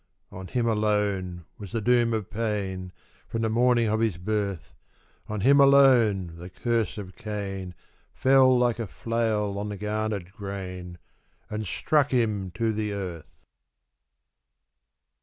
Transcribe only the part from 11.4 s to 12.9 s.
And struck him to